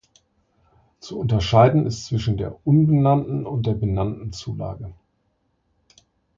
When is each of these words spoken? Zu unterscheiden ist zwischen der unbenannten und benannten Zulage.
Zu 0.99 1.19
unterscheiden 1.19 1.85
ist 1.85 2.05
zwischen 2.07 2.35
der 2.35 2.55
unbenannten 2.65 3.45
und 3.45 3.61
benannten 3.79 4.33
Zulage. 4.33 4.95